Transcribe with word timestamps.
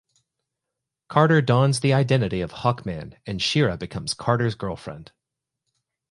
Carter 1.09 1.43
dons 1.43 1.81
the 1.81 1.93
identity 1.93 2.41
of 2.41 2.51
Hawkman 2.51 3.17
and 3.27 3.39
Shiera 3.39 3.77
becomes 3.77 4.15
Carter's 4.15 4.55
girlfriend. 4.55 5.11